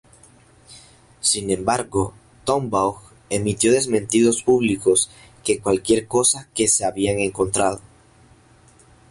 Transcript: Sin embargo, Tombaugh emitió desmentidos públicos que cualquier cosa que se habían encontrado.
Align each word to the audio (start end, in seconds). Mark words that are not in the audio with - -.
Sin 1.19 1.51
embargo, 1.51 2.15
Tombaugh 2.43 2.97
emitió 3.29 3.71
desmentidos 3.71 4.41
públicos 4.41 5.11
que 5.43 5.59
cualquier 5.61 6.07
cosa 6.07 6.49
que 6.55 6.67
se 6.67 6.85
habían 6.85 7.19
encontrado. 7.19 7.81